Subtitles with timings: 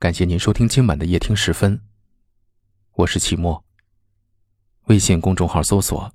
[0.00, 1.78] 感谢您收听今晚的夜听十分，
[2.94, 3.62] 我是齐墨。
[4.86, 6.10] 微信公众号搜索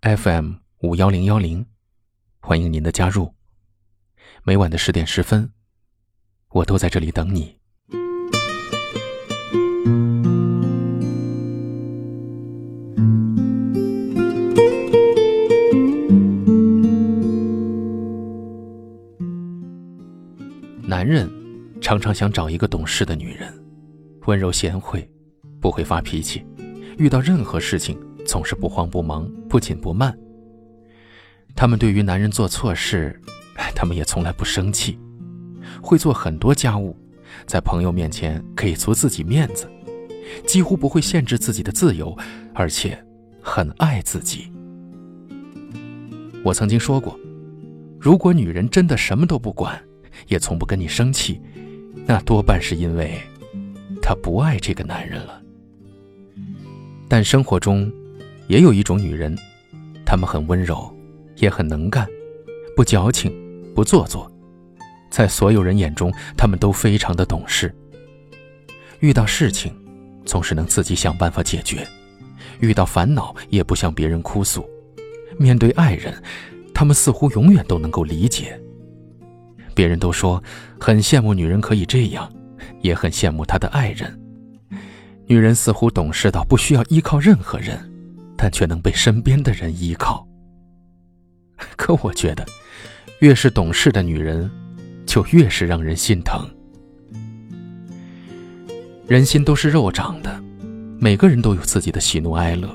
[0.00, 1.66] FM 五幺零幺零，
[2.40, 3.34] 欢迎您的加入。
[4.42, 5.52] 每晚的十点十分，
[6.48, 7.55] 我都在这里等你。
[21.86, 23.48] 常常想找一个懂事的女人，
[24.26, 25.08] 温柔贤惠，
[25.60, 26.44] 不会发脾气，
[26.98, 27.96] 遇到任何事情
[28.26, 30.12] 总是不慌不忙、不紧不慢。
[31.54, 33.16] 他们对于男人做错事，
[33.72, 34.98] 他们也从来不生气，
[35.80, 36.96] 会做很多家务，
[37.46, 39.70] 在朋友面前可以足自己面子，
[40.44, 42.18] 几乎不会限制自己的自由，
[42.52, 43.00] 而且
[43.40, 44.50] 很爱自己。
[46.42, 47.16] 我曾经说过，
[48.00, 49.80] 如果女人真的什么都不管，
[50.26, 51.40] 也从不跟你生气。
[52.06, 53.20] 那多半是因为，
[54.00, 55.42] 她不爱这个男人了。
[57.08, 57.92] 但生活中，
[58.46, 59.36] 也有一种女人，
[60.04, 60.88] 她们很温柔，
[61.36, 62.06] 也很能干，
[62.76, 63.32] 不矫情，
[63.74, 64.30] 不做作，
[65.10, 67.74] 在所有人眼中，她们都非常的懂事。
[69.00, 69.74] 遇到事情，
[70.24, 71.78] 总是能自己想办法解决；
[72.60, 74.62] 遇到烦恼，也不向别人哭诉；
[75.38, 76.14] 面对爱人，
[76.72, 78.60] 她们似乎永远都能够理解。
[79.76, 80.42] 别人都说
[80.80, 82.32] 很羡慕女人可以这样，
[82.80, 84.18] 也很羡慕她的爱人。
[85.26, 87.78] 女人似乎懂事到不需要依靠任何人，
[88.38, 90.26] 但却能被身边的人依靠。
[91.76, 92.46] 可我觉得，
[93.20, 94.50] 越是懂事的女人，
[95.04, 96.48] 就越是让人心疼。
[99.06, 100.42] 人心都是肉长的，
[100.98, 102.68] 每个人都有自己的喜怒哀乐，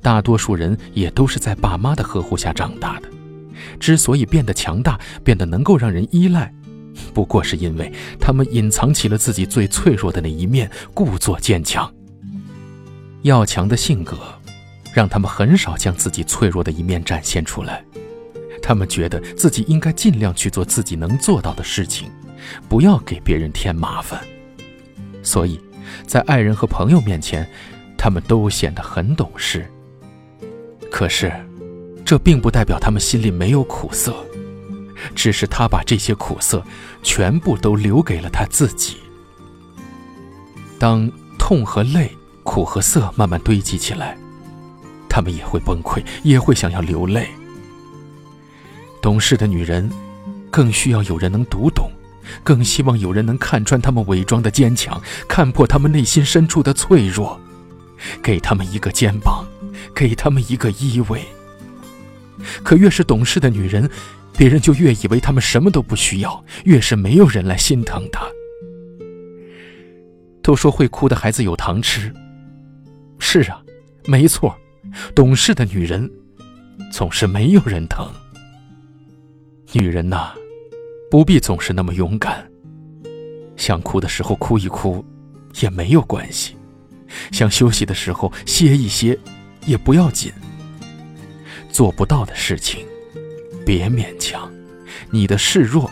[0.00, 3.08] 大多数人也都是在爸妈的呵护下长大的。
[3.80, 6.52] 之所以变得强大，变得能够让人依赖，
[7.12, 11.92] 不过是因为他们隐藏起了自己最脆弱的那一面，故作坚强。
[13.22, 14.18] 要强的性格，
[14.92, 17.84] 让他们很少将自己脆弱的一面展现出来。
[18.62, 22.10] 他们觉得自己应该尽量去做自己能做到的事情，
[22.68, 24.20] 不要给别人添麻烦。
[25.22, 25.60] 所以，
[26.06, 27.48] 在爱人和朋友面前，
[27.96, 29.68] 他们都显得很懂事。
[30.90, 31.32] 可是。
[32.12, 34.14] 这并不代表他们心里没有苦涩，
[35.14, 36.62] 只是他把这些苦涩
[37.02, 38.98] 全部都留给了他自己。
[40.78, 44.14] 当痛和泪、苦和涩慢慢堆积起来，
[45.08, 47.30] 他们也会崩溃，也会想要流泪。
[49.00, 49.90] 懂事的女人，
[50.50, 51.90] 更需要有人能读懂，
[52.44, 57.40] 更希望有人能看穿他们伪装的坚强，看破他们内心深处的脆弱，
[58.22, 59.46] 给他们一个肩膀，
[59.94, 61.18] 给他们一个依偎。
[62.62, 63.88] 可越是懂事的女人，
[64.36, 68.26] 别人就越以为她们什么都不需要，越是没有人来心疼她。
[70.42, 72.12] 都说会哭的孩子有糖吃，
[73.18, 73.62] 是啊，
[74.06, 74.54] 没错，
[75.14, 76.10] 懂事的女人
[76.90, 78.06] 总是没有人疼。
[79.72, 80.32] 女人呐，
[81.10, 82.44] 不必总是那么勇敢。
[83.56, 85.04] 想哭的时候哭一哭，
[85.60, 86.56] 也没有关系；
[87.30, 89.16] 想休息的时候歇一歇，
[89.64, 90.32] 也不要紧。
[91.72, 92.86] 做不到的事情，
[93.64, 94.48] 别勉强。
[95.10, 95.90] 你的示弱，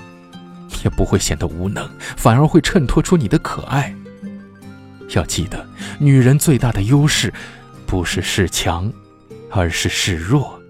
[0.85, 3.95] 也不会显得无能，反而会衬托出你的可爱。
[5.15, 5.67] 要记得，
[5.99, 7.33] 女人最大的优势，
[7.87, 8.93] 不是示强，
[9.51, 10.61] 而是示弱。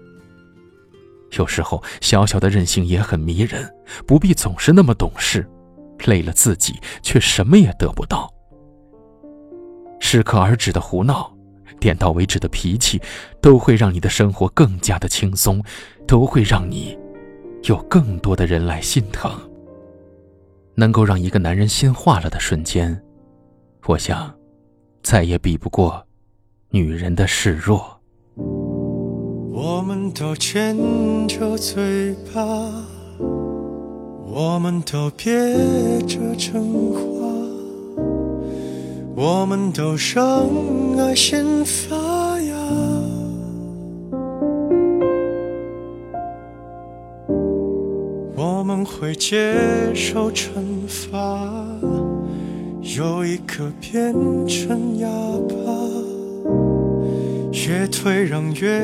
[1.37, 3.69] 有时候，小小的任性也很迷人，
[4.07, 5.47] 不必总是那么懂事，
[6.05, 8.33] 累了自己，却什么也得不到。
[9.99, 11.31] 适可而止的胡闹。
[11.79, 13.01] 点到为止的脾气，
[13.41, 15.63] 都会让你的生活更加的轻松，
[16.07, 16.97] 都会让你
[17.63, 19.31] 有更多的人来心疼。
[20.75, 23.01] 能够让一个男人心化了的瞬间，
[23.85, 24.33] 我想，
[25.03, 26.05] 再也比不过
[26.69, 27.99] 女人的示弱。
[29.53, 30.77] 我们都牵
[31.27, 32.41] 着嘴巴，
[34.25, 35.27] 我们都憋
[36.07, 37.10] 着真话。
[39.23, 40.49] 我们都让
[40.97, 41.95] 爱先发
[42.41, 42.55] 芽，
[48.35, 50.49] 我们会接受惩
[50.87, 51.19] 罚，
[52.97, 54.11] 有一颗变
[54.47, 55.07] 成哑
[55.47, 55.55] 巴，
[57.51, 58.83] 越退让越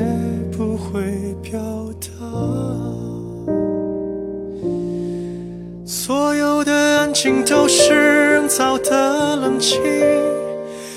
[0.56, 1.02] 不会
[1.42, 1.60] 表
[2.00, 2.08] 达，
[5.84, 9.82] 所有的心都是人造的冷清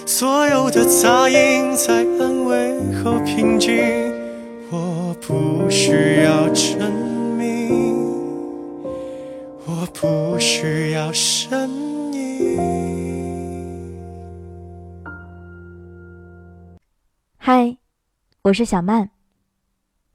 [0.06, 3.74] 所有的杂音在安慰和平静
[4.70, 6.92] 我不需要证
[7.38, 7.96] 明
[9.64, 12.58] 我不需要声音
[17.38, 17.78] 嗨
[18.42, 19.08] 我是小曼。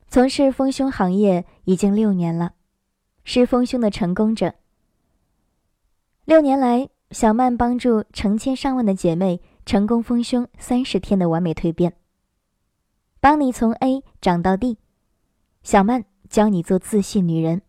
[0.08, 2.51] 从事丰胸行业已经六年了
[3.24, 4.54] 是丰胸的成功者。
[6.25, 11.95] 六年来，小曼帮助成千上万的姐妹成功丰胸三十天的完美蜕变，
[13.19, 14.80] 帮你从 A 长到 D。
[15.62, 17.62] 小曼教你做自信女人，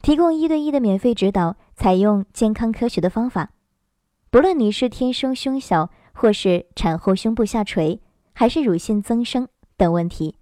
[0.00, 3.50] 提供一对一的免费指导，采用健康科学的方法，
[4.30, 8.00] 不论你是天生胸小，或是产后胸部下垂。
[8.34, 9.46] 还是乳腺增生
[9.76, 10.36] 等问题，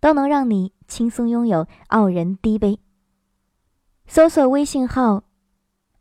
[0.00, 2.78] 都能让你轻松拥有傲人低杯。
[4.06, 5.24] 搜索微信号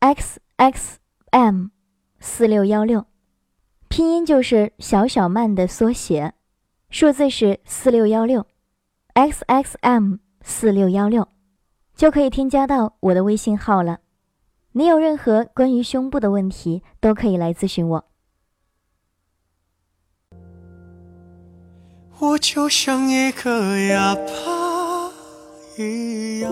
[0.01, 0.97] x x
[1.29, 1.67] m
[2.19, 3.05] 四六幺六，
[3.87, 6.33] 拼音就是小小曼的缩写，
[6.89, 8.47] 数字是四六幺六
[9.13, 11.27] x x m 四六幺六，
[11.95, 13.99] 就可以添加到我的微信号了。
[14.71, 18.05] 你有任何关于胸部的问题，都可以来咨询我。
[22.17, 25.11] 我就像一个哑巴
[25.77, 26.51] 一样，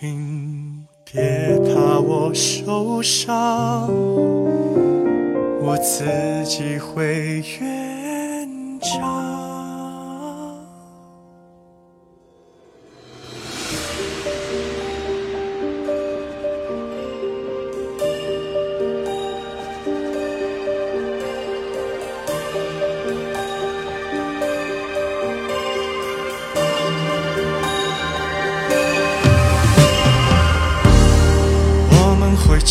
[0.00, 3.88] 请别怕我受伤，
[5.60, 6.04] 我自
[6.44, 8.48] 己会圆
[8.80, 9.47] 场。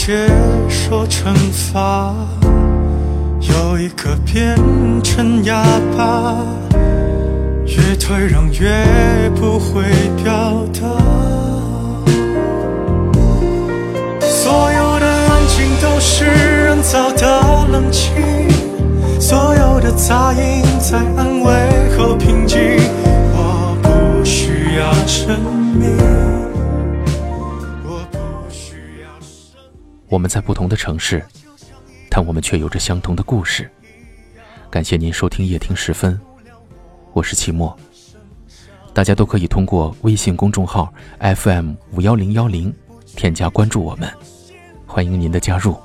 [0.08, 0.14] 接
[0.70, 2.16] 受惩罚，
[3.42, 4.56] 有一个变
[5.04, 5.62] 成哑
[5.98, 6.34] 巴，
[7.66, 9.84] 越退让越不会
[10.24, 10.88] 表达。
[14.22, 18.14] 所有的安静都是人造的冷清，
[19.20, 21.52] 所有的杂音在安慰
[21.98, 22.58] 和平静。
[30.18, 31.24] 我们在不同的城市，
[32.10, 33.70] 但我们却有着相同的故事。
[34.68, 36.20] 感谢您收听夜听时分，
[37.14, 37.78] 我是齐墨。
[38.96, 42.74] 大家都可以通过微信公众号 FM 五幺零幺零
[43.16, 44.12] 添加关注我们，
[44.88, 45.78] 欢迎您的加入。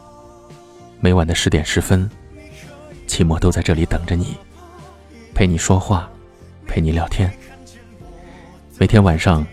[0.99, 2.11] 每晚的十点十分，
[3.06, 4.34] 齐墨都在这里等着你，
[5.34, 6.08] 陪你说话，
[6.67, 7.31] 陪你聊天。
[8.79, 9.46] 每天晚上，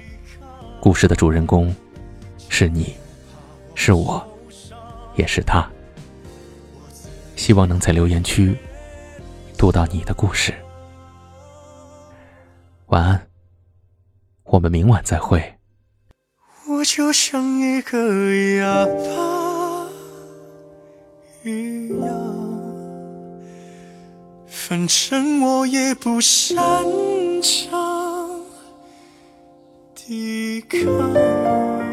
[0.79, 1.75] 故事的主人公
[2.47, 2.93] 是你，
[3.75, 4.25] 是我。
[5.19, 5.69] 也是他，
[7.35, 8.55] 希望能在留言区
[9.57, 10.53] 读到你的故事。
[12.85, 13.27] 晚安，
[14.43, 15.55] 我们明晚再会。
[16.69, 19.89] 我就像一个哑巴
[21.43, 22.09] 一样，
[24.47, 26.57] 反正我也不擅
[27.41, 28.39] 长
[29.93, 31.88] 抵抗。